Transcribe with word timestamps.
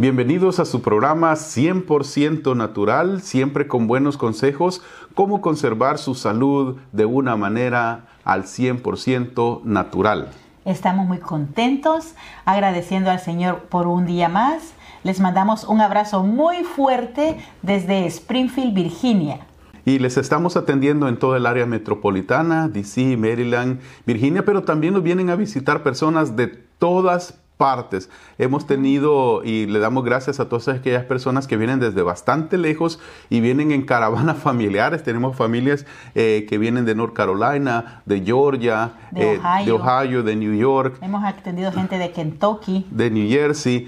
Bienvenidos 0.00 0.60
a 0.60 0.64
su 0.64 0.80
programa 0.80 1.30
100% 1.34 2.56
natural, 2.56 3.20
siempre 3.20 3.68
con 3.68 3.86
buenos 3.86 4.16
consejos, 4.16 4.80
cómo 5.14 5.42
conservar 5.42 5.98
su 5.98 6.14
salud 6.14 6.78
de 6.90 7.04
una 7.04 7.36
manera 7.36 8.06
al 8.24 8.44
100% 8.44 9.62
natural. 9.64 10.30
Estamos 10.64 11.06
muy 11.06 11.18
contentos, 11.18 12.14
agradeciendo 12.46 13.10
al 13.10 13.20
Señor 13.20 13.64
por 13.64 13.86
un 13.86 14.06
día 14.06 14.30
más. 14.30 14.72
Les 15.04 15.20
mandamos 15.20 15.64
un 15.64 15.82
abrazo 15.82 16.22
muy 16.22 16.64
fuerte 16.64 17.36
desde 17.60 18.06
Springfield, 18.06 18.72
Virginia. 18.72 19.40
Y 19.84 19.98
les 19.98 20.16
estamos 20.16 20.56
atendiendo 20.56 21.08
en 21.08 21.18
toda 21.18 21.36
el 21.36 21.44
área 21.44 21.66
metropolitana, 21.66 22.68
DC, 22.68 23.18
Maryland, 23.18 23.80
Virginia, 24.06 24.46
pero 24.46 24.62
también 24.62 24.94
nos 24.94 25.02
vienen 25.02 25.28
a 25.28 25.36
visitar 25.36 25.82
personas 25.82 26.36
de 26.36 26.46
todas 26.46 27.38
partes. 27.60 28.08
Hemos 28.38 28.66
tenido 28.66 29.44
y 29.44 29.66
le 29.66 29.80
damos 29.80 30.02
gracias 30.02 30.40
a 30.40 30.48
todas 30.48 30.66
aquellas 30.68 31.04
personas 31.04 31.46
que 31.46 31.58
vienen 31.58 31.78
desde 31.78 32.00
bastante 32.00 32.56
lejos 32.56 32.98
y 33.28 33.42
vienen 33.42 33.70
en 33.70 33.82
caravanas 33.82 34.38
familiares. 34.42 35.02
Tenemos 35.02 35.36
familias 35.36 35.84
eh, 36.14 36.46
que 36.48 36.56
vienen 36.56 36.86
de 36.86 36.94
North 36.94 37.12
Carolina, 37.12 38.00
de 38.06 38.22
Georgia, 38.22 38.92
de, 39.10 39.34
eh, 39.34 39.72
Ohio. 39.72 40.22
de 40.22 40.36
New 40.36 40.54
York. 40.54 40.96
Hemos 41.02 41.22
atendido 41.22 41.70
gente 41.70 41.98
de 41.98 42.12
Kentucky. 42.12 42.86
De 42.90 43.10
New 43.10 43.28
Jersey. 43.28 43.86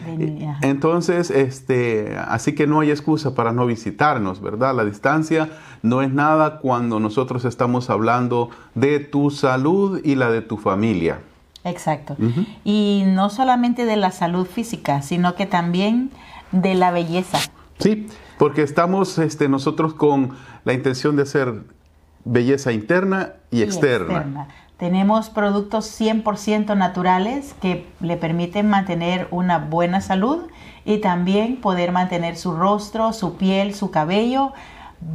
Entonces, 0.60 1.30
este, 1.30 2.15
así 2.29 2.54
que 2.54 2.66
no 2.66 2.80
hay 2.80 2.91
excusa 2.91 3.34
para 3.34 3.52
no 3.52 3.65
visitarnos, 3.65 4.43
¿verdad? 4.43 4.77
La 4.77 4.84
distancia 4.84 5.48
no 5.80 6.02
es 6.02 6.12
nada 6.12 6.59
cuando 6.59 7.01
nosotros 7.01 7.46
estamos 7.46 7.88
hablando 7.88 8.51
de 8.74 9.01
tu 9.01 9.30
salud 9.30 9.98
y 10.04 10.15
la 10.16 10.30
de 10.30 10.43
tu 10.43 10.59
familia. 10.59 11.20
Exacto. 11.65 12.16
Y 12.65 13.05
no 13.07 13.30
solamente 13.30 13.84
de 13.84 13.97
la 13.97 14.11
salud 14.11 14.47
física, 14.47 15.02
sino 15.02 15.34
que 15.34 15.47
también 15.47 16.11
de 16.51 16.74
la 16.74 16.91
belleza. 16.91 17.38
Sí, 17.79 18.09
porque 18.38 18.63
estamos 18.63 19.19
este, 19.19 19.49
nosotros 19.49 19.95
con 19.95 20.37
la 20.65 20.73
intención 20.73 21.16
de 21.16 21.23
hacer 21.23 21.63
belleza 22.24 22.73
interna 22.73 23.35
y, 23.51 23.63
externa. 23.63 24.49
Tenemos 24.77 25.30
productos 25.30 26.01
100% 26.01 26.77
naturales 26.77 27.54
que 27.60 27.87
le 28.01 28.16
permiten 28.16 28.69
mantener 28.69 29.29
una 29.30 29.59
buena 29.59 30.01
salud 30.01 30.49
y 30.85 30.99
también 30.99 31.60
poder 31.60 31.93
mantener 31.93 32.37
su 32.37 32.57
rostro, 32.57 33.13
su 33.13 33.37
piel, 33.37 33.74
su 33.74 33.93
cabello 33.93 34.52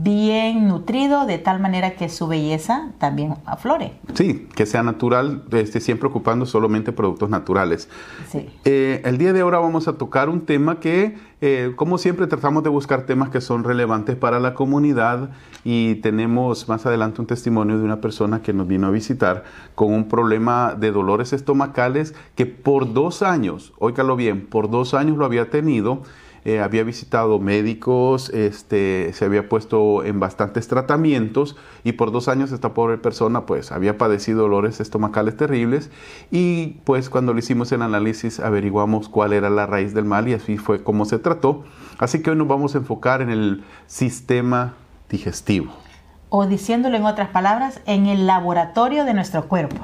bien 0.03 0.67
nutrido 0.67 1.25
de 1.25 1.37
tal 1.37 1.59
manera 1.59 1.91
que 1.95 2.09
su 2.09 2.27
belleza 2.27 2.91
también 2.97 3.35
aflore. 3.45 3.93
Sí, 4.13 4.47
que 4.55 4.65
sea 4.65 4.83
natural, 4.83 5.43
este, 5.51 5.79
siempre 5.79 6.07
ocupando 6.07 6.45
solamente 6.45 6.91
productos 6.91 7.29
naturales. 7.29 7.89
Sí. 8.29 8.49
Eh, 8.65 9.01
el 9.05 9.17
día 9.17 9.33
de 9.33 9.41
ahora 9.41 9.59
vamos 9.59 9.87
a 9.87 9.93
tocar 9.93 10.29
un 10.29 10.41
tema 10.41 10.79
que, 10.79 11.17
eh, 11.41 11.73
como 11.75 11.97
siempre, 11.97 12.27
tratamos 12.27 12.63
de 12.63 12.69
buscar 12.69 13.05
temas 13.05 13.29
que 13.29 13.41
son 13.41 13.63
relevantes 13.63 14.15
para 14.15 14.39
la 14.39 14.53
comunidad 14.53 15.29
y 15.63 15.95
tenemos 15.95 16.67
más 16.67 16.85
adelante 16.85 17.21
un 17.21 17.27
testimonio 17.27 17.77
de 17.77 17.83
una 17.83 18.01
persona 18.01 18.41
que 18.41 18.53
nos 18.53 18.67
vino 18.67 18.87
a 18.87 18.91
visitar 18.91 19.43
con 19.75 19.93
un 19.93 20.07
problema 20.07 20.75
de 20.77 20.91
dolores 20.91 21.33
estomacales 21.33 22.13
que 22.35 22.45
por 22.45 22.93
dos 22.93 23.21
años, 23.21 23.73
óigalo 23.79 24.15
bien, 24.15 24.45
por 24.45 24.69
dos 24.69 24.93
años 24.93 25.17
lo 25.17 25.25
había 25.25 25.49
tenido 25.49 26.03
eh, 26.47 26.61
había 26.61 26.85
visitado 26.85 27.39
médicos, 27.39 28.29
este, 28.29 29.11
se 29.11 29.25
había 29.25 29.49
puesto 29.49 30.05
en 30.05 30.21
bastantes 30.21 30.69
tratamientos 30.69 31.57
y 31.83 31.91
por 31.91 32.13
dos 32.13 32.29
años 32.29 32.53
esta 32.53 32.73
pobre 32.73 32.97
persona 32.97 33.45
pues 33.45 33.73
había 33.73 33.97
padecido 33.97 34.43
dolores 34.43 34.79
estomacales 34.79 35.35
terribles 35.35 35.91
y 36.31 36.77
pues 36.85 37.09
cuando 37.09 37.33
le 37.33 37.39
hicimos 37.39 37.73
el 37.73 37.81
análisis 37.81 38.39
averiguamos 38.39 39.09
cuál 39.09 39.33
era 39.33 39.49
la 39.49 39.65
raíz 39.65 39.93
del 39.93 40.05
mal 40.05 40.29
y 40.29 40.35
así 40.35 40.57
fue 40.57 40.85
como 40.85 41.03
se 41.03 41.19
trató. 41.19 41.65
Así 41.97 42.21
que 42.21 42.29
hoy 42.29 42.37
nos 42.37 42.47
vamos 42.47 42.75
a 42.75 42.77
enfocar 42.77 43.21
en 43.21 43.29
el 43.29 43.65
sistema 43.87 44.75
digestivo. 45.09 45.73
O 46.29 46.45
diciéndolo 46.45 46.95
en 46.95 47.03
otras 47.03 47.27
palabras, 47.27 47.81
en 47.85 48.05
el 48.05 48.25
laboratorio 48.25 49.03
de 49.03 49.13
nuestro 49.13 49.49
cuerpo. 49.49 49.83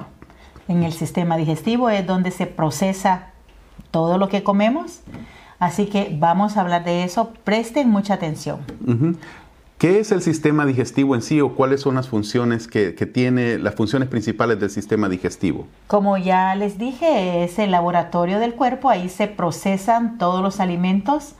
En 0.69 0.83
el 0.83 0.93
sistema 0.93 1.35
digestivo 1.35 1.89
es 1.89 2.07
donde 2.07 2.31
se 2.31 2.45
procesa 2.45 3.33
todo 3.91 4.17
lo 4.17 4.29
que 4.29 4.43
comemos 4.43 5.01
Así 5.63 5.85
que 5.85 6.13
vamos 6.19 6.57
a 6.57 6.61
hablar 6.61 6.83
de 6.83 7.05
eso. 7.05 7.31
Presten 7.45 7.89
mucha 7.89 8.15
atención. 8.15 8.59
¿Qué 9.77 10.01
es 10.01 10.11
el 10.11 10.21
sistema 10.21 10.65
digestivo 10.65 11.15
en 11.15 11.21
sí 11.21 11.39
o 11.39 11.55
cuáles 11.55 11.79
son 11.79 11.95
las 11.95 12.09
funciones 12.09 12.67
que, 12.67 12.91
tiene, 12.91 13.57
las 13.59 13.73
funciones 13.73 14.09
principales 14.09 14.59
del 14.59 14.69
sistema 14.69 15.07
digestivo? 15.07 15.65
Como 15.87 16.17
ya 16.17 16.53
les 16.55 16.77
dije, 16.77 17.45
es 17.45 17.59
el 17.59 17.71
laboratorio 17.71 18.39
del 18.39 18.55
cuerpo, 18.55 18.89
ahí 18.89 19.07
se 19.07 19.27
procesan 19.27 20.17
todos 20.17 20.43
los 20.43 20.59
alimentos. 20.59 21.35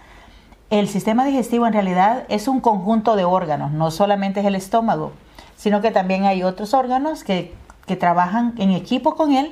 El 0.70 0.88
sistema 0.88 1.26
digestivo 1.26 1.68
en 1.68 1.74
realidad 1.74 2.24
es 2.30 2.48
un 2.48 2.62
conjunto 2.62 3.18
de 3.18 3.26
órganos, 3.26 3.74
no 3.74 3.92
solamente 3.92 4.40
es 4.40 4.46
el 4.46 4.56
estómago, 4.56 5.12
sino 5.58 5.82
que 5.82 5.92
también 5.92 6.24
hay 6.24 6.44
otros 6.44 6.74
órganos 6.74 7.26
que, 7.26 7.54
que 7.88 7.98
trabajan 7.98 8.54
en 8.58 8.72
equipo 8.72 9.16
con 9.16 9.34
él 9.34 9.52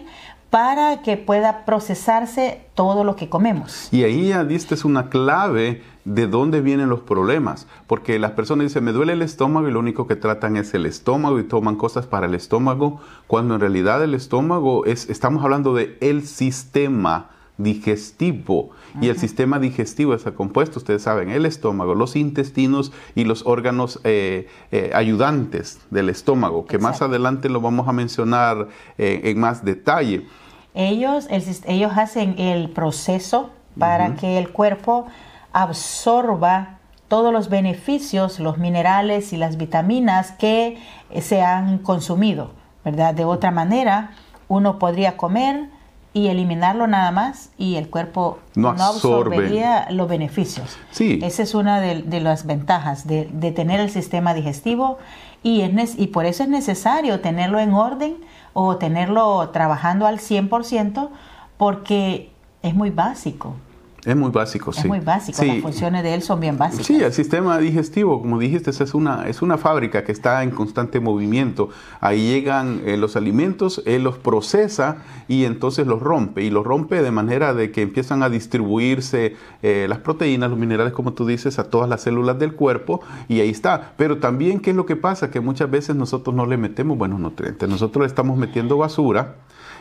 para 0.51 1.01
que 1.01 1.15
pueda 1.15 1.65
procesarse 1.65 2.61
todo 2.75 3.03
lo 3.05 3.15
que 3.15 3.29
comemos. 3.29 3.87
Y 3.91 4.03
ahí 4.03 4.27
ya 4.27 4.43
diste 4.43 4.75
una 4.85 5.09
clave 5.09 5.81
de 6.03 6.27
dónde 6.27 6.59
vienen 6.59 6.89
los 6.89 6.99
problemas, 6.99 7.67
porque 7.87 8.19
las 8.19 8.31
personas 8.31 8.67
dicen, 8.67 8.83
me 8.83 8.91
duele 8.91 9.13
el 9.13 9.21
estómago 9.21 9.69
y 9.69 9.71
lo 9.71 9.79
único 9.79 10.07
que 10.07 10.17
tratan 10.17 10.57
es 10.57 10.73
el 10.73 10.85
estómago 10.85 11.39
y 11.39 11.43
toman 11.43 11.77
cosas 11.77 12.05
para 12.05 12.25
el 12.25 12.35
estómago, 12.35 12.99
cuando 13.27 13.55
en 13.55 13.61
realidad 13.61 14.03
el 14.03 14.13
estómago 14.13 14.85
es, 14.85 15.09
estamos 15.09 15.41
hablando 15.43 15.73
de 15.73 15.97
el 16.01 16.27
sistema 16.27 17.29
digestivo. 17.57 18.71
Y 18.99 19.07
el 19.09 19.17
sistema 19.17 19.59
digestivo 19.59 20.13
está 20.13 20.31
compuesto, 20.31 20.79
ustedes 20.79 21.03
saben, 21.03 21.29
el 21.29 21.45
estómago, 21.45 21.95
los 21.95 22.15
intestinos 22.15 22.91
y 23.15 23.23
los 23.23 23.45
órganos 23.45 24.01
eh, 24.03 24.49
eh, 24.71 24.91
ayudantes 24.93 25.79
del 25.91 26.09
estómago, 26.09 26.65
que 26.65 26.77
más 26.77 27.01
adelante 27.01 27.47
lo 27.49 27.61
vamos 27.61 27.87
a 27.87 27.93
mencionar 27.93 28.67
eh, 28.97 29.21
en 29.23 29.39
más 29.39 29.63
detalle. 29.63 30.27
Ellos, 30.73 31.27
ellos 31.29 31.91
hacen 31.95 32.37
el 32.37 32.69
proceso 32.69 33.51
para 33.77 34.15
que 34.15 34.37
el 34.37 34.49
cuerpo 34.49 35.07
absorba 35.53 36.79
todos 37.07 37.31
los 37.33 37.49
beneficios, 37.49 38.39
los 38.39 38.57
minerales 38.57 39.33
y 39.33 39.37
las 39.37 39.57
vitaminas 39.57 40.31
que 40.33 40.77
se 41.21 41.41
han 41.41 41.79
consumido, 41.79 42.51
¿verdad? 42.85 43.13
De 43.13 43.25
otra 43.25 43.51
manera, 43.51 44.11
uno 44.47 44.79
podría 44.79 45.17
comer 45.17 45.69
y 46.13 46.27
eliminarlo 46.27 46.87
nada 46.87 47.11
más 47.11 47.49
y 47.57 47.75
el 47.75 47.89
cuerpo 47.89 48.39
no, 48.55 48.69
absorbería 48.69 49.87
los 49.91 50.09
beneficios. 50.09 50.77
Sí. 50.91 51.19
Esa 51.23 51.43
es 51.43 51.55
una 51.55 51.79
de, 51.79 52.19
las 52.19 52.45
ventajas 52.45 53.07
de, 53.07 53.25
tener 53.55 53.79
el 53.79 53.89
sistema 53.89 54.33
digestivo 54.33 54.97
y, 55.43 55.61
es, 55.61 55.97
y 55.97 56.07
por 56.07 56.25
eso 56.25 56.43
es 56.43 56.49
necesario 56.49 57.21
tenerlo 57.21 57.59
en 57.59 57.73
orden 57.73 58.17
o 58.53 58.77
tenerlo 58.77 59.49
trabajando 59.49 60.05
al 60.05 60.19
100% 60.19 61.09
porque 61.57 62.31
es 62.61 62.75
muy 62.75 62.89
básico. 62.89 63.55
Es 64.03 64.15
muy 64.15 64.31
básico, 64.31 64.73
sí. 64.73 64.81
Es 64.81 64.87
muy 64.87 64.99
básico, 64.99 65.43
las 65.43 65.59
funciones 65.59 66.03
de 66.03 66.15
él 66.15 66.23
son 66.23 66.39
bien 66.39 66.57
básicas. 66.57 66.87
Sí, 66.87 67.01
el 67.01 67.13
sistema 67.13 67.59
digestivo, 67.59 68.19
como 68.19 68.39
dijiste, 68.39 68.71
es 68.71 68.93
una, 68.95 69.27
es 69.27 69.43
una 69.43 69.57
fábrica 69.57 70.03
que 70.03 70.11
está 70.11 70.41
en 70.41 70.49
constante 70.49 70.99
movimiento. 70.99 71.69
Ahí 71.99 72.31
llegan 72.31 72.81
eh, 72.85 72.97
los 72.97 73.15
alimentos, 73.15 73.83
él 73.85 74.03
los 74.03 74.17
procesa 74.17 74.97
y 75.27 75.45
entonces 75.45 75.85
los 75.85 76.01
rompe. 76.01 76.43
Y 76.43 76.49
los 76.49 76.65
rompe 76.65 77.03
de 77.03 77.11
manera 77.11 77.53
de 77.53 77.71
que 77.71 77.83
empiezan 77.83 78.23
a 78.23 78.29
distribuirse 78.29 79.35
eh, 79.61 79.85
las 79.87 79.99
proteínas, 79.99 80.49
los 80.49 80.57
minerales, 80.57 80.93
como 80.93 81.13
tú 81.13 81.27
dices, 81.27 81.59
a 81.59 81.65
todas 81.65 81.87
las 81.87 82.01
células 82.01 82.39
del 82.39 82.53
cuerpo 82.53 83.01
y 83.27 83.39
ahí 83.41 83.49
está. 83.49 83.93
Pero 83.97 84.17
también, 84.17 84.61
¿qué 84.61 84.71
es 84.71 84.75
lo 84.75 84.87
que 84.87 84.95
pasa? 84.95 85.29
Que 85.29 85.41
muchas 85.41 85.69
veces 85.69 85.95
nosotros 85.95 86.35
no 86.35 86.47
le 86.47 86.57
metemos 86.57 86.97
buenos 86.97 87.19
nutrientes. 87.19 87.69
Nosotros 87.69 88.01
le 88.01 88.07
estamos 88.07 88.35
metiendo 88.37 88.77
basura 88.77 89.35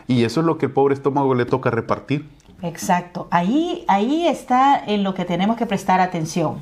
y 0.07 0.23
eso 0.23 0.41
es 0.41 0.45
lo 0.45 0.57
que 0.57 0.67
el 0.67 0.71
pobre 0.71 0.93
estómago 0.93 1.33
le 1.35 1.45
toca 1.45 1.71
repartir. 1.71 2.29
Exacto. 2.61 3.27
Ahí, 3.31 3.85
ahí 3.87 4.27
está 4.27 4.81
en 4.85 5.03
lo 5.03 5.13
que 5.13 5.25
tenemos 5.25 5.57
que 5.57 5.65
prestar 5.65 5.99
atención. 5.99 6.61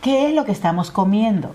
¿Qué 0.00 0.28
es 0.28 0.34
lo 0.34 0.44
que 0.44 0.52
estamos 0.52 0.90
comiendo? 0.90 1.54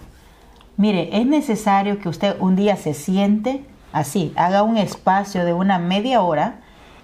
Mire, 0.75 1.09
es 1.17 1.25
necesario 1.25 1.99
que 1.99 2.09
usted 2.09 2.35
un 2.39 2.55
día 2.55 2.75
se 2.75 2.93
siente 2.93 3.65
así, 3.91 4.33
haga 4.35 4.63
un 4.63 4.77
espacio 4.77 5.45
de 5.45 5.53
una 5.53 5.77
media 5.77 6.21
hora 6.21 6.59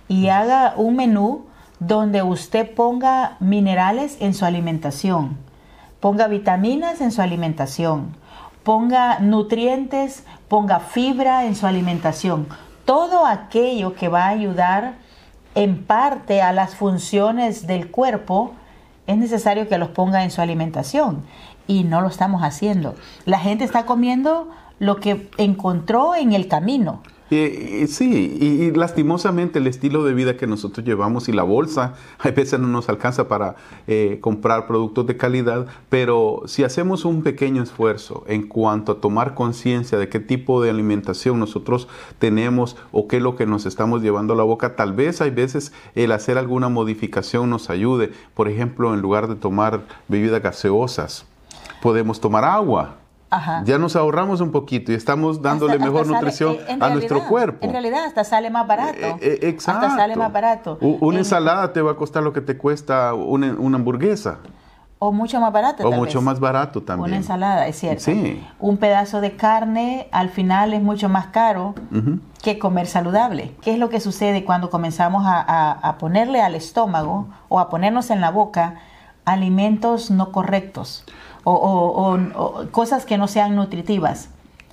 y 0.08 0.30
haga 0.30 0.74
un 0.78 0.96
menú 0.96 1.46
donde 1.80 2.24
usted 2.24 2.74
ponga 2.74 3.38
minerales 3.40 4.18
en 4.22 4.34
su 4.34 4.46
alimentación, 4.46 5.38
ponga 6.00 6.28
vitaminas 6.28 7.02
en 7.02 7.12
su 7.12 7.22
alimentación, 7.22 8.16
ponga 8.64 9.20
nutrientes, 9.20 10.24
ponga 10.48 10.80
fibra 10.80 11.46
en 11.46 11.56
su 11.56 11.68
alimentación. 11.68 12.48
Todo 12.86 13.26
aquello 13.26 13.94
que 13.94 14.08
va 14.08 14.26
a 14.26 14.30
ayudar 14.30 14.96
en 15.56 15.84
parte 15.84 16.42
a 16.42 16.52
las 16.52 16.76
funciones 16.76 17.66
del 17.66 17.90
cuerpo, 17.90 18.54
es 19.08 19.18
necesario 19.18 19.68
que 19.68 19.78
los 19.78 19.90
ponga 19.90 20.24
en 20.24 20.32
su 20.32 20.42
alimentación 20.42 21.24
y 21.68 21.84
no 21.84 22.02
lo 22.02 22.08
estamos 22.08 22.44
haciendo. 22.44 22.96
La 23.26 23.40
gente 23.40 23.64
está 23.64 23.86
comiendo 23.86 24.50
lo 24.80 24.98
que 24.98 25.30
encontró 25.38 26.16
en 26.16 26.34
el 26.34 26.48
camino. 26.48 27.02
Sí, 27.30 28.38
y, 28.40 28.72
lastimosamente 28.72 29.58
el 29.58 29.68
estilo 29.68 30.04
de 30.04 30.14
vida 30.14 30.38
que 30.38 30.46
nosotros 30.46 30.86
llevamos 30.86 31.28
y 31.28 31.32
la 31.32 31.44
bolsa 31.44 31.96
a 32.20 32.30
veces 32.30 32.60
no 32.60 32.68
nos 32.68 32.88
alcanza 32.88 33.28
para 33.28 33.56
eh, 33.88 34.20
comprar 34.22 34.68
productos 34.68 35.08
de 35.08 35.18
calidad, 35.18 35.66
pero 35.90 36.44
si 36.46 36.64
hacemos 36.64 37.04
un 37.04 37.24
pequeño 37.24 37.64
esfuerzo 37.64 38.24
en 38.28 38.48
cuanto 38.48 38.92
a 38.92 39.02
tomar 39.02 39.34
conciencia 39.34 39.98
de 39.98 40.08
qué 40.08 40.20
tipo 40.20 40.62
de 40.62 40.70
alimentación 40.70 41.40
nosotros 41.40 41.88
tenemos 42.20 42.78
o 42.92 43.08
qué 43.08 43.18
es 43.18 43.24
lo 43.24 43.36
que 43.36 43.48
nos 43.48 43.66
estamos 43.66 44.04
llevando 44.04 44.34
a 44.34 44.38
la 44.38 44.44
boca, 44.44 44.76
tal 44.76 44.94
vez 44.94 45.22
hay 45.22 45.32
veces 45.32 45.74
el 45.96 46.12
hacer 46.12 46.38
alguna 46.38 46.70
modificación 46.70 47.50
nos 47.50 47.70
ayude. 47.70 48.12
Por 48.36 48.50
ejemplo, 48.50 48.94
en 48.94 49.02
lugar 49.02 49.28
de 49.28 49.36
tomar 49.36 49.82
bebidas 50.08 50.44
gaseosas, 50.44 51.26
podemos 51.82 52.22
tomar 52.22 52.44
agua 52.44 52.98
ya 53.64 53.78
nos 53.78 53.96
ahorramos 53.96 54.42
un 54.42 54.52
poquito 54.52 54.92
y 54.92 54.96
estamos 54.96 55.42
dándole 55.42 55.80
mejor 55.80 56.08
nutrición 56.08 56.58
eh, 56.68 56.78
a 56.80 56.90
nuestro 56.90 57.28
cuerpo. 57.28 57.66
En 57.66 57.72
realidad 57.72 58.06
hasta 58.06 58.24
sale 58.24 58.50
más 58.50 58.68
barato. 58.68 58.98
Eh, 58.98 59.18
eh, 59.22 59.40
exacto. 59.44 59.86
Hasta 59.86 59.98
sale 59.98 60.16
más 60.16 60.32
barato. 60.32 60.78
una 60.82 61.20
ensalada 61.20 61.74
te 61.74 61.82
va 61.82 61.92
a 61.92 61.96
costar 61.96 62.24
lo 62.24 62.34
que 62.34 62.42
te 62.42 62.58
cuesta 62.58 63.14
una, 63.14 63.48
hamburguesa. 63.50 64.40
O 65.00 65.12
mucho 65.12 65.40
más 65.40 65.52
barato. 65.52 65.88
O 65.88 65.92
mucho 65.92 66.22
más 66.22 66.40
barato 66.40 66.82
también. 66.82 67.10
Una 67.10 67.18
ensalada, 67.18 67.68
es 67.68 67.78
cierto. 67.78 68.04
Sí. 68.04 68.44
Un 68.60 68.78
pedazo 68.78 69.22
de 69.22 69.36
carne 69.36 70.08
al 70.12 70.30
final 70.30 70.74
es 70.74 70.82
mucho 70.82 71.10
más 71.10 71.28
caro 71.28 71.76
que 72.42 72.58
comer 72.60 72.88
saludable. 72.88 73.56
¿Qué 73.62 73.74
es 73.74 73.80
lo 73.80 73.90
que 73.90 74.00
sucede 74.00 74.46
cuando 74.46 74.70
comenzamos 74.70 75.24
a 75.26 75.96
ponerle 76.00 76.42
al 76.42 76.56
estómago 76.56 77.28
o 77.50 77.60
a 77.60 77.70
ponernos 77.70 78.10
en 78.10 78.22
la 78.22 78.32
boca 78.32 78.76
alimentos 79.26 80.12
no 80.12 80.32
correctos? 80.32 81.06
O, 81.46 82.66
cosas 82.72 83.06
que 83.06 83.18
no 83.18 83.28
sean 83.28 83.56
nutritivas. 83.56 84.30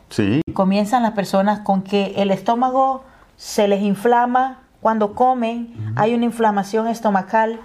Sí. 0.09 0.41
Comienzan 0.53 1.03
las 1.03 1.13
personas 1.13 1.61
con 1.61 1.83
que 1.83 2.15
el 2.17 2.31
estómago 2.31 3.05
se 3.37 3.69
les 3.69 3.83
inflama 3.83 4.61
cuando 4.81 5.15
comen, 5.15 5.73
hay 5.95 6.13
una 6.13 6.25
inflamación 6.25 6.89
estomacal 6.89 7.61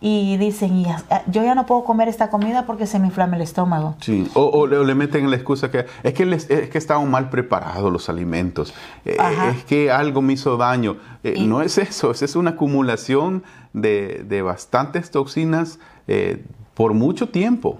y 0.00 0.38
dicen, 0.38 0.84
yo 1.26 1.42
ya 1.42 1.54
no 1.54 1.66
puedo 1.66 1.84
comer 1.84 2.08
esta 2.08 2.30
comida 2.30 2.64
porque 2.64 2.86
se 2.86 2.98
me 2.98 3.08
inflama 3.08 3.36
el 3.36 3.42
estómago. 3.42 3.96
Sí, 4.00 4.26
o, 4.34 4.66
le, 4.66 4.94
meten 4.94 5.28
la 5.30 5.36
excusa 5.36 5.70
que 5.70 5.84
es 6.02 6.14
que, 6.14 6.32
es 6.32 6.70
que 6.70 6.78
estaban 6.78 7.10
mal 7.10 7.28
preparados 7.28 7.92
los 7.92 8.08
alimentos, 8.08 8.72
eh, 9.04 9.18
es 9.50 9.64
que 9.64 9.90
algo 9.90 10.22
me 10.22 10.34
hizo 10.34 10.56
daño. 10.56 10.96
Eh, 11.22 11.44
no 11.44 11.60
es 11.60 11.76
eso, 11.76 12.12
es 12.12 12.36
una 12.36 12.50
acumulación 12.50 13.42
de, 13.72 14.24
de 14.26 14.42
bastantes 14.42 15.10
toxinas 15.10 15.78
eh, 16.08 16.44
por 16.74 16.94
mucho 16.94 17.28
tiempo. 17.28 17.78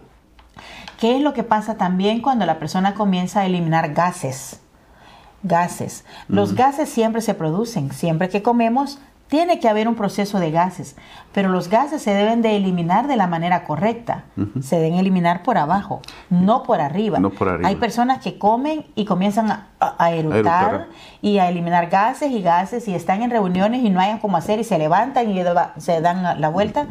¿Qué 1.00 1.16
es 1.16 1.22
lo 1.22 1.32
que 1.32 1.44
pasa 1.44 1.78
también 1.78 2.20
cuando 2.20 2.44
la 2.44 2.58
persona 2.58 2.92
comienza 2.92 3.40
a 3.40 3.46
eliminar 3.46 3.94
gases? 3.94 4.60
Gases. 5.42 6.04
Los 6.28 6.54
gases 6.54 6.90
siempre 6.90 7.22
se 7.22 7.32
producen. 7.32 7.90
Siempre 7.90 8.28
que 8.28 8.42
comemos, 8.42 8.98
tiene 9.28 9.60
que 9.60 9.68
haber 9.68 9.88
un 9.88 9.94
proceso 9.94 10.38
de 10.38 10.50
gases, 10.50 10.96
pero 11.32 11.48
los 11.48 11.68
gases 11.68 12.02
se 12.02 12.12
deben 12.12 12.42
de 12.42 12.56
eliminar 12.56 13.06
de 13.06 13.16
la 13.16 13.26
manera 13.26 13.64
correcta. 13.64 14.24
Se 14.60 14.76
deben 14.76 14.98
eliminar 14.98 15.42
por 15.42 15.56
abajo, 15.56 16.02
no 16.28 16.64
por 16.64 16.82
arriba. 16.82 17.18
Hay 17.64 17.76
personas 17.76 18.20
que 18.22 18.38
comen 18.38 18.84
y 18.94 19.06
comienzan 19.06 19.50
a, 19.50 19.68
a, 19.80 20.12
eructar, 20.12 20.88
y 21.22 21.38
a 21.38 21.48
eliminar 21.48 21.88
gases 21.88 22.30
y 22.30 22.42
gases 22.42 22.86
y 22.86 22.94
están 22.94 23.22
en 23.22 23.30
reuniones 23.30 23.82
y 23.82 23.88
no 23.88 23.98
hayan 23.98 24.18
cómo 24.18 24.36
hacer 24.36 24.60
y 24.60 24.64
se 24.64 24.78
levantan 24.78 25.30
y 25.30 25.42
se 25.78 26.00
dan 26.00 26.40
la 26.40 26.48
vuelta. 26.50 26.86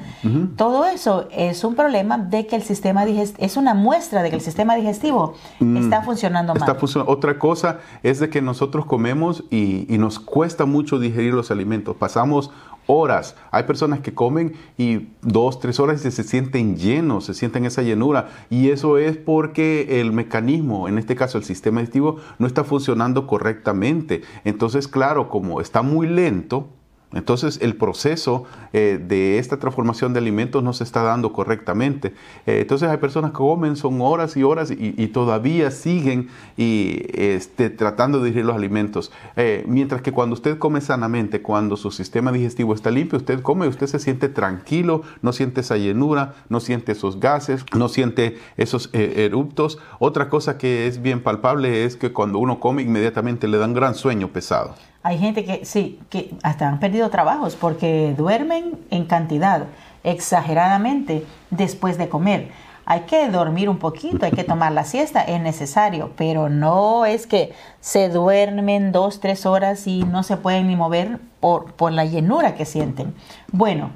Todo 0.56 0.86
eso 0.86 1.28
es 1.32 1.64
un 1.64 1.76
problema 1.76 2.18
de 2.18 2.48
que 2.48 2.56
el 2.56 2.64
sistema 2.64 3.06
digestivo, 3.06 3.46
es 3.46 3.58
una 3.58 3.74
muestra 3.74 4.24
de 4.24 4.30
que 4.30 4.36
el 4.36 4.42
sistema 4.42 4.76
digestivo 4.76 5.36
mm. 5.60 5.78
está 5.78 6.02
funcionando 6.02 6.56
mal. 6.56 6.78
Otra 7.06 7.38
cosa 7.38 7.80
es 8.02 8.20
de 8.20 8.30
que 8.30 8.42
nosotros 8.42 8.86
comemos 8.86 9.44
y, 9.52 9.86
y 9.94 9.98
nos 9.98 10.20
cuesta 10.20 10.66
mucho 10.66 11.00
digerir 11.00 11.34
los 11.34 11.52
alimentos. 11.52 11.96
Pasamos 11.96 12.52
horas. 12.92 13.36
Hay 13.52 13.64
personas 13.64 14.00
que 14.00 14.16
comen 14.16 14.54
y 14.76 15.10
dos, 15.22 15.60
tres 15.60 15.80
horas 15.80 16.04
y 16.04 16.10
se 16.10 16.24
sienten 16.24 16.76
llenos, 16.76 17.26
se 17.26 17.36
sienten 17.36 17.66
esa 17.66 17.84
llenura. 17.84 18.30
Y 18.50 18.72
eso 18.72 18.98
es 18.98 19.16
porque 19.16 20.02
el 20.02 20.12
mecanismo, 20.12 20.88
en 20.88 20.98
este 20.98 21.16
caso 21.16 21.38
el 21.38 21.44
sistema 21.44 21.82
digestivo, 21.82 22.18
no 22.40 22.48
está 22.48 22.64
funcionando 22.64 23.28
correctamente. 23.28 24.24
Entonces, 24.44 24.88
claro, 24.88 25.30
como 25.30 25.62
está 25.62 25.84
muy 25.84 26.08
lento, 26.08 26.68
entonces 27.12 27.58
el 27.62 27.76
proceso 27.76 28.44
eh, 28.72 29.04
de 29.04 29.40
esta 29.40 29.58
transformación 29.58 30.14
de 30.14 30.20
alimentos 30.20 30.62
no 30.64 30.74
se 30.74 30.84
está 30.84 31.02
dando 31.02 31.34
correctamente. 31.34 32.14
Eh, 32.46 32.60
entonces 32.62 32.88
hay 32.88 32.98
personas 32.98 33.32
que 33.32 33.38
comen, 33.38 33.76
son 33.76 34.00
horas 34.02 34.38
y 34.38 34.44
horas 34.44 34.70
y, 34.72 35.08
todavía 35.08 35.72
siguen 35.72 36.30
y, 36.56 37.02
este, 37.14 37.72
tratando 37.72 38.20
de 38.20 38.28
digerir 38.28 38.46
los 38.46 38.56
alimentos. 38.56 39.12
Eh, 39.36 39.64
mientras 39.68 40.04
que 40.04 40.12
cuando 40.12 40.36
usted 40.36 40.60
come 40.60 40.82
sanamente, 40.82 41.42
cuando 41.42 41.78
su 41.78 41.90
sistema 41.90 42.32
digestivo 42.32 42.76
está 42.76 42.92
limpio, 42.92 43.18
usted 43.18 43.42
come, 43.42 43.68
usted 43.68 43.88
se 43.88 43.98
siente 43.98 44.30
tranquilo, 44.30 45.02
no 45.24 45.34
siente 45.34 45.62
esa 45.62 45.78
llenura, 45.78 46.36
no 46.48 46.60
siente 46.60 46.92
esos 46.92 47.20
gases, 47.20 47.66
no 47.76 47.90
siente 47.90 48.38
esos 48.56 48.90
eruptos. 48.94 49.80
Otra 49.98 50.30
cosa 50.30 50.60
que 50.60 50.86
es 50.86 51.02
bien 51.02 51.24
palpable 51.24 51.86
es 51.86 51.96
que 51.96 52.14
cuando 52.14 52.38
uno 52.38 52.60
come 52.60 52.84
inmediatamente 52.84 53.48
le 53.48 53.58
da 53.58 53.66
un 53.66 53.74
gran 53.74 53.96
sueño 53.96 54.28
pesado. 54.28 54.76
Hay 55.02 55.18
gente 55.18 55.46
que 55.46 55.64
sí, 55.64 55.98
que 56.10 56.36
hasta 56.44 56.68
han 56.68 56.80
perdido 56.80 57.10
trabajos 57.10 57.56
porque 57.56 58.14
duermen 58.18 58.78
en 58.92 59.06
cantidad, 59.06 59.64
exageradamente, 60.04 61.26
después 61.52 61.98
de 61.98 62.10
comer. 62.10 62.52
Hay 62.86 63.02
que 63.02 63.30
dormir 63.30 63.70
un 63.70 63.78
poquito, 63.78 64.26
hay 64.26 64.32
que 64.32 64.44
tomar 64.44 64.72
la 64.74 64.84
siesta, 64.84 65.22
es 65.22 65.40
necesario, 65.40 66.12
pero 66.18 66.50
no 66.50 67.06
es 67.06 67.28
que 67.28 67.54
se 67.80 68.10
duermen 68.10 68.92
dos, 68.92 69.22
tres 69.22 69.46
horas 69.46 69.88
y 69.88 70.04
no 70.04 70.24
se 70.24 70.36
pueden 70.38 70.68
ni 70.68 70.76
mover 70.76 71.20
por, 71.40 71.72
por 71.74 71.94
la 71.94 72.04
llenura 72.04 72.56
que 72.56 72.66
sienten. 72.66 73.14
Bueno, 73.52 73.92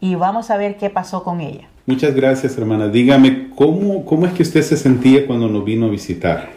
y 0.00 0.16
vamos 0.16 0.50
a 0.50 0.58
ver 0.58 0.76
qué 0.76 0.90
pasó 0.90 1.24
con 1.24 1.40
ella. 1.40 1.68
Muchas 1.86 2.14
gracias, 2.14 2.58
hermana. 2.58 2.88
Dígame, 2.88 3.48
¿cómo, 3.56 4.04
cómo 4.04 4.26
es 4.26 4.32
que 4.32 4.42
usted 4.42 4.60
se 4.62 4.76
sentía 4.76 5.26
cuando 5.26 5.48
nos 5.48 5.64
vino 5.64 5.86
a 5.86 5.88
visitar? 5.88 6.50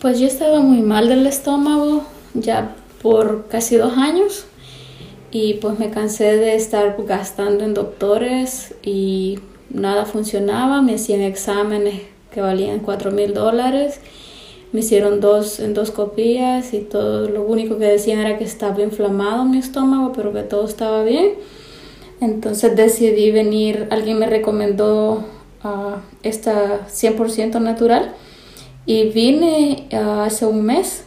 Pues 0.00 0.20
yo 0.20 0.26
estaba 0.26 0.60
muy 0.60 0.82
mal 0.82 1.08
del 1.08 1.26
estómago 1.26 2.04
ya 2.34 2.76
por 3.02 3.48
casi 3.48 3.76
dos 3.76 3.96
años 3.96 4.46
y 5.30 5.54
pues 5.54 5.78
me 5.78 5.88
cansé 5.90 6.36
de 6.36 6.54
estar 6.54 6.94
gastando 7.06 7.64
en 7.64 7.72
doctores 7.74 8.74
y 8.82 9.40
nada 9.74 10.06
funcionaba, 10.06 10.80
me 10.80 10.94
hacían 10.94 11.20
exámenes 11.20 12.00
que 12.30 12.40
valían 12.40 12.80
4 12.80 13.10
mil 13.10 13.34
dólares, 13.34 14.00
me 14.72 14.80
hicieron 14.80 15.20
dos 15.20 15.60
endoscopías 15.60 16.72
y 16.74 16.80
todo 16.80 17.28
lo 17.28 17.44
único 17.44 17.78
que 17.78 17.84
decían 17.84 18.18
era 18.20 18.38
que 18.38 18.44
estaba 18.44 18.82
inflamado 18.82 19.44
mi 19.44 19.58
estómago, 19.58 20.12
pero 20.12 20.32
que 20.32 20.42
todo 20.42 20.66
estaba 20.66 21.04
bien. 21.04 21.34
Entonces 22.20 22.74
decidí 22.74 23.30
venir, 23.30 23.86
alguien 23.90 24.18
me 24.18 24.26
recomendó 24.26 25.24
uh, 25.62 25.96
esta 26.22 26.86
100% 26.88 27.60
natural 27.60 28.14
y 28.86 29.10
vine 29.10 29.88
ah, 29.92 30.24
hace 30.26 30.46
un 30.46 30.62
mes, 30.62 31.04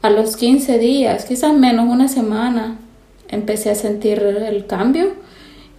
a 0.00 0.10
los 0.10 0.36
15 0.36 0.78
días, 0.78 1.24
quizás 1.24 1.56
menos 1.56 1.88
una 1.88 2.08
semana, 2.08 2.78
empecé 3.28 3.70
a 3.70 3.74
sentir 3.74 4.20
el 4.20 4.66
cambio 4.66 5.12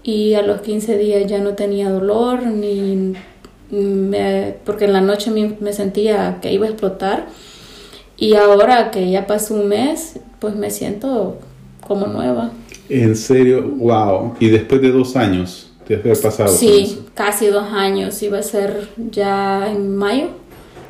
y 0.03 0.33
a 0.33 0.41
los 0.41 0.61
15 0.61 0.97
días 0.97 1.29
ya 1.29 1.39
no 1.39 1.55
tenía 1.55 1.89
dolor 1.89 2.43
ni 2.43 3.13
porque 4.65 4.85
en 4.85 4.93
la 4.93 5.01
noche 5.01 5.31
me, 5.31 5.73
sentía 5.73 6.39
que 6.41 6.51
iba 6.51 6.65
a 6.65 6.69
explotar 6.69 7.27
y 8.17 8.33
ahora 8.33 8.89
que 8.89 9.11
ya 9.11 9.27
pasó 9.27 9.55
un 9.55 9.67
mes 9.67 10.19
pues 10.39 10.55
me 10.55 10.71
siento 10.71 11.37
como 11.87 12.07
nueva. 12.07 12.51
En 12.89 13.15
serio, 13.15 13.61
wow. 13.61 14.35
Y 14.39 14.49
después 14.49 14.81
de 14.81 14.91
dos 14.91 15.15
años 15.15 15.71
de 15.87 15.95
haber 15.95 16.19
pasado. 16.19 16.49
Sí, 16.49 16.99
casi 17.13 17.47
dos 17.47 17.65
años. 17.71 18.21
Iba 18.23 18.39
a 18.39 18.43
ser 18.43 18.89
ya 19.11 19.71
en 19.71 19.95
mayo, 19.95 20.27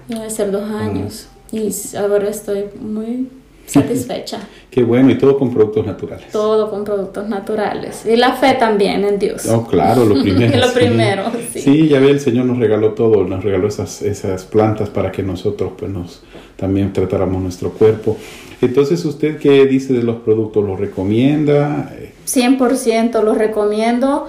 iba 0.08 0.26
a 0.26 0.30
ser 0.30 0.52
dos 0.52 0.70
años. 0.70 1.28
Y 1.52 1.70
ahora 1.98 2.30
estoy 2.30 2.66
muy 2.80 3.30
satisfecha. 3.70 4.40
Qué 4.72 4.84
bueno, 4.84 5.10
y 5.12 5.18
todo 5.18 5.38
con 5.38 5.54
productos 5.54 5.86
naturales. 5.86 6.32
Todo 6.32 6.70
con 6.70 6.84
productos 6.84 7.28
naturales. 7.28 8.06
Y 8.06 8.16
la 8.16 8.34
fe 8.34 8.54
también 8.54 9.04
en 9.04 9.18
Dios. 9.18 9.46
Oh, 9.48 9.66
claro, 9.66 10.06
lo 10.06 10.16
primero. 10.22 10.58
lo 10.58 10.74
primero, 10.74 11.24
sí. 11.54 11.62
sí. 11.62 11.88
ya 11.88 12.00
ve, 12.00 12.12
el 12.12 12.20
Señor 12.20 12.46
nos 12.46 12.60
regaló 12.60 12.94
todo, 12.94 13.24
nos 13.26 13.44
regaló 13.44 13.68
esas, 13.68 14.02
esas 14.02 14.46
plantas 14.46 14.90
para 14.90 15.12
que 15.12 15.24
nosotros 15.24 15.72
pues 15.78 15.92
nos 15.92 16.22
también 16.56 16.94
tratáramos 16.94 17.42
nuestro 17.42 17.72
cuerpo. 17.72 18.18
Entonces, 18.62 19.04
¿usted 19.06 19.38
qué 19.38 19.66
dice 19.66 19.94
de 19.94 20.04
los 20.04 20.18
productos? 20.18 20.66
¿Los 20.66 20.80
recomienda? 20.80 21.92
100% 22.28 23.24
los 23.24 23.38
recomiendo. 23.38 24.28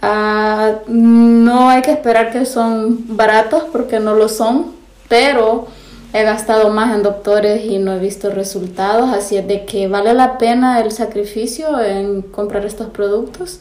Ah, 0.00 0.76
no 0.88 1.68
hay 1.68 1.82
que 1.82 1.92
esperar 1.92 2.32
que 2.32 2.44
son 2.46 3.16
baratos 3.16 3.64
porque 3.72 4.00
no 4.00 4.14
lo 4.14 4.28
son 4.28 4.76
pero 5.08 5.66
he 6.12 6.22
gastado 6.22 6.70
más 6.70 6.94
en 6.94 7.02
doctores 7.02 7.64
y 7.64 7.78
no 7.78 7.92
he 7.92 7.98
visto 7.98 8.30
resultados, 8.30 9.10
así 9.10 9.36
es 9.36 9.46
de 9.46 9.64
que 9.64 9.88
vale 9.88 10.14
la 10.14 10.38
pena 10.38 10.80
el 10.80 10.90
sacrificio 10.90 11.80
en 11.80 12.22
comprar 12.22 12.64
estos 12.64 12.88
productos 12.90 13.60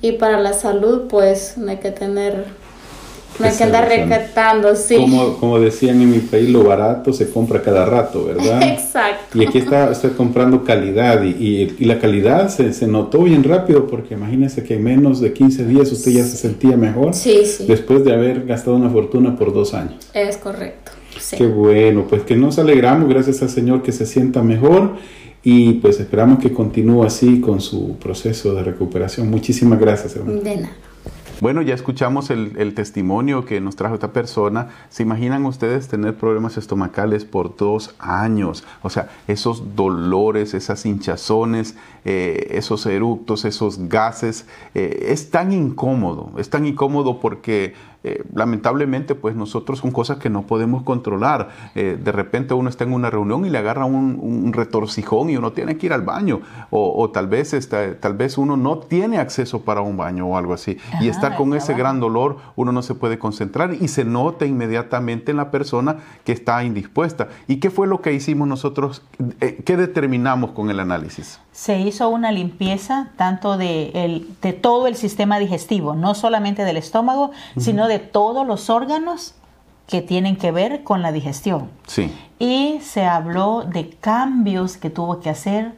y 0.00 0.12
para 0.12 0.40
la 0.40 0.52
salud 0.52 1.02
pues 1.08 1.56
no 1.56 1.70
hay 1.70 1.78
que 1.78 1.90
tener 1.90 2.46
no 3.38 3.46
hay 3.46 3.56
que 3.56 3.64
andar 3.64 3.88
recatando, 3.88 4.76
sí. 4.76 4.96
Como, 4.96 5.36
como, 5.38 5.58
decían 5.58 6.00
en 6.00 6.10
mi 6.10 6.18
país, 6.18 6.48
lo 6.48 6.62
barato 6.62 7.12
se 7.12 7.30
compra 7.30 7.60
cada 7.60 7.84
rato, 7.84 8.24
¿verdad? 8.26 8.62
Exacto. 8.72 9.36
Y 9.36 9.44
aquí 9.44 9.58
está 9.58 9.90
usted 9.90 10.16
comprando 10.16 10.62
calidad 10.62 11.22
y, 11.24 11.74
y, 11.78 11.84
la 11.84 11.98
calidad 11.98 12.48
se, 12.48 12.72
se, 12.72 12.86
notó 12.86 13.22
bien 13.22 13.42
rápido 13.42 13.86
porque 13.86 14.14
imagínese 14.14 14.62
que 14.62 14.74
en 14.74 14.84
menos 14.84 15.20
de 15.20 15.32
15 15.32 15.66
días 15.66 15.90
usted 15.90 16.12
ya 16.12 16.22
se 16.22 16.36
sentía 16.36 16.76
mejor. 16.76 17.14
Sí, 17.14 17.44
sí. 17.44 17.66
Después 17.66 18.04
de 18.04 18.12
haber 18.12 18.46
gastado 18.46 18.76
una 18.76 18.90
fortuna 18.90 19.36
por 19.36 19.52
dos 19.52 19.74
años. 19.74 19.96
Es 20.14 20.36
correcto. 20.36 20.92
Sí. 21.24 21.36
Qué 21.36 21.46
bueno, 21.46 22.04
pues 22.08 22.22
que 22.22 22.36
nos 22.36 22.58
alegramos, 22.58 23.08
gracias 23.08 23.40
al 23.40 23.48
Señor 23.48 23.82
que 23.82 23.92
se 23.92 24.04
sienta 24.04 24.42
mejor 24.42 24.96
y 25.42 25.74
pues 25.74 25.98
esperamos 25.98 26.38
que 26.38 26.52
continúe 26.52 27.02
así 27.02 27.40
con 27.40 27.62
su 27.62 27.96
proceso 27.96 28.54
de 28.54 28.62
recuperación. 28.62 29.30
Muchísimas 29.30 29.80
gracias, 29.80 30.16
hermano. 30.16 30.40
De 30.42 30.56
nada. 30.56 30.70
Bueno, 31.40 31.62
ya 31.62 31.74
escuchamos 31.74 32.30
el, 32.30 32.74
testimonio 32.74 33.44
que 33.44 33.60
nos 33.60 33.74
trajo 33.74 33.94
esta 33.94 34.12
persona. 34.12 34.68
¿Se 34.88 35.02
imaginan 35.02 35.44
ustedes 35.46 35.88
tener 35.88 36.16
problemas 36.16 36.56
estomacales 36.56 37.24
por 37.24 37.56
dos 37.56 37.94
años? 37.98 38.64
O 38.82 38.90
sea, 38.90 39.08
esos 39.26 39.74
dolores, 39.74 40.54
esas 40.54 40.86
hinchazones, 40.86 41.76
eh, 42.04 42.48
esos 42.52 42.86
eructos, 42.86 43.44
esos 43.44 43.88
gases. 43.88 44.46
Eh, 44.74 45.08
es 45.08 45.30
tan 45.30 45.52
incómodo, 45.52 46.30
es 46.38 46.50
tan 46.50 46.66
incómodo 46.66 47.18
porque 47.18 47.74
eh, 48.04 48.22
lamentablemente 48.34 49.14
pues 49.14 49.34
nosotros 49.34 49.78
son 49.78 49.90
cosas 49.90 50.18
que 50.18 50.28
no 50.28 50.42
podemos 50.42 50.82
controlar. 50.82 51.48
Eh, 51.74 51.98
de 52.02 52.12
repente 52.12 52.52
uno 52.52 52.68
está 52.68 52.84
en 52.84 52.92
una 52.92 53.08
reunión 53.08 53.46
y 53.46 53.50
le 53.50 53.58
agarra 53.58 53.86
un, 53.86 54.52
retorcijón 54.52 55.30
y 55.30 55.36
uno 55.36 55.52
tiene 55.52 55.78
que 55.78 55.86
ir 55.86 55.92
al 55.92 56.02
baño 56.02 56.40
o, 56.70 57.10
tal, 57.10 57.26
vez 57.26 57.54
está, 57.54 57.98
tal 57.98 58.14
vez 58.14 58.36
uno 58.36 58.56
no 58.56 58.78
tiene 58.78 59.18
acceso 59.18 59.62
para 59.62 59.80
un 59.80 59.96
baño 59.96 60.26
o 60.26 60.36
algo 60.36 60.52
así 60.52 60.76
y 61.00 61.08
está 61.08 61.36
con 61.36 61.54
ese 61.54 61.74
gran 61.74 61.98
dolor 61.98 62.36
uno 62.56 62.72
no 62.72 62.82
se 62.82 62.94
puede 62.94 63.18
concentrar 63.18 63.74
y 63.80 63.88
se 63.88 64.04
nota 64.04 64.44
inmediatamente 64.44 65.30
en 65.30 65.38
la 65.38 65.50
persona 65.50 65.96
que 66.24 66.32
está 66.32 66.62
indispuesta. 66.62 67.28
¿Y 67.48 67.56
qué 67.56 67.70
fue 67.70 67.86
lo 67.86 68.02
que 68.02 68.12
hicimos 68.12 68.46
nosotros? 68.46 69.02
Eh, 69.40 69.62
¿Qué 69.64 69.76
determinamos 69.76 70.50
con 70.50 70.70
el 70.70 70.80
análisis? 70.80 71.40
Se 71.52 71.80
hizo 71.80 72.08
una 72.08 72.32
limpieza 72.32 73.10
tanto 73.16 73.56
de, 73.56 73.90
el, 73.94 74.28
de 74.42 74.52
todo 74.52 74.86
el 74.86 74.96
sistema 74.96 75.38
digestivo, 75.38 75.94
no 75.94 76.14
solamente 76.14 76.64
del 76.64 76.76
estómago, 76.76 77.30
sino 77.56 77.86
de 77.86 77.93
todos 77.98 78.46
los 78.46 78.70
órganos 78.70 79.34
que 79.86 80.02
tienen 80.02 80.36
que 80.36 80.50
ver 80.50 80.82
con 80.82 81.02
la 81.02 81.12
digestión. 81.12 81.70
Sí. 81.86 82.12
Y 82.38 82.78
se 82.82 83.04
habló 83.04 83.64
de 83.64 83.90
cambios 83.90 84.76
que 84.76 84.90
tuvo 84.90 85.20
que 85.20 85.30
hacer 85.30 85.72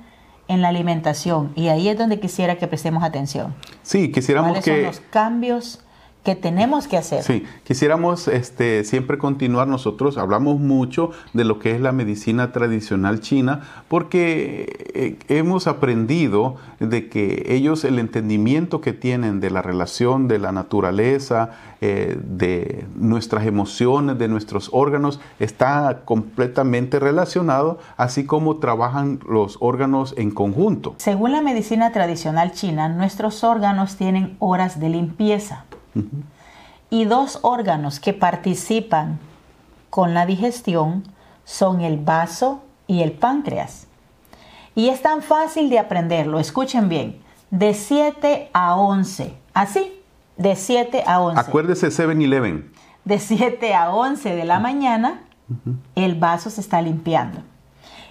en 0.49 0.63
la 0.63 0.69
alimentación. 0.69 1.53
Y 1.57 1.69
ahí 1.69 1.89
es 1.89 1.99
donde 1.99 2.21
quisiera 2.21 2.57
que 2.57 2.67
prestemos 2.67 3.03
atención. 3.03 3.55
Sí, 3.83 4.13
quisiéramos 4.13 4.51
¿Cuáles 4.51 4.65
que... 4.65 4.75
Son 4.77 4.85
los 4.85 5.01
cambios 5.11 5.81
que 6.26 6.35
tenemos 6.35 6.88
que 6.88 6.97
hacer. 6.97 7.23
Sí, 7.23 7.45
quisiéramos 7.62 8.26
este, 8.26 8.83
siempre 8.83 9.16
continuar 9.16 9.68
nosotros, 9.68 10.18
hablamos 10.18 10.59
mucho 10.59 11.12
de 11.35 11.45
lo 11.45 11.61
que 11.61 11.71
es 11.71 11.80
la 11.80 11.92
medicina 11.92 12.50
tradicional 12.50 13.21
china, 13.21 13.61
porque 13.87 14.90
eh, 14.92 15.18
hemos 15.28 15.68
aprendido 15.68 16.56
de 16.80 17.09
que 17.09 17.45
ellos 17.47 17.85
el 17.85 18.00
entendimiento 18.00 18.80
que 18.80 18.92
tienen 18.92 19.38
de 19.38 19.50
la 19.50 19.62
relación 19.62 20.26
de 20.26 20.40
la 20.40 20.50
naturaleza, 20.50 21.50
eh, 21.80 22.18
de 22.21 22.87
nuestras 22.97 23.47
emociones, 23.47 24.18
de 24.18 24.26
nuestros 24.26 24.71
órganos, 24.73 25.21
está 25.38 26.00
completamente 26.04 26.99
relacionado, 26.99 27.78
así 27.97 28.26
como 28.26 28.56
trabajan 28.56 29.21
los 29.28 29.59
órganos 29.61 30.12
en 30.16 30.33
conjunto. 30.33 30.95
Según 30.97 31.30
la 31.30 31.40
medicina 31.40 31.92
tradicional 31.92 32.50
china, 32.50 32.88
nuestros 32.88 33.45
órganos 33.45 33.95
tienen 33.95 34.37
horas 34.40 34.80
de 34.80 34.88
limpieza. 34.88 35.66
Y 36.91 37.05
dos 37.05 37.41
órganos 37.43 38.00
que 38.00 38.12
participan 38.12 39.19
con 39.91 40.15
la 40.15 40.26
digestión 40.26 41.05
son 41.45 41.81
el 41.81 41.99
vaso 41.99 42.62
y 42.87 43.03
el 43.03 43.12
páncreas. 43.12 43.87
Y 44.75 44.88
es 44.91 45.03
tan 45.03 45.23
fácil 45.23 45.71
de 45.71 45.79
aprenderlo, 45.79 46.38
escuchen 46.38 46.88
bien, 46.88 47.21
de 47.50 47.73
7 47.75 48.50
a 48.53 48.76
11, 48.76 49.35
así, 49.55 50.00
de 50.37 50.55
7 50.55 51.05
a 51.07 51.21
11. 51.21 51.41
Acuérdese 51.41 51.88
7-Eleven. 51.88 52.71
De 53.05 53.19
7 53.19 53.75
a 53.75 53.91
11 53.91 54.35
de 54.35 54.45
la 54.45 54.59
mañana, 54.59 55.23
el 55.95 56.15
vaso 56.17 56.50
se 56.50 56.61
está 56.61 56.83
limpiando. 56.83 57.41